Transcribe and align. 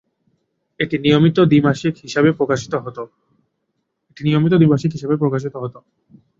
এটি 0.79 0.95
নিয়মিত 1.05 1.37
দ্বি 1.43 1.59
মাসিক 4.75 4.93
হিসেবে 5.05 5.17
প্রকাশিত 5.19 5.53
হত। 5.63 5.75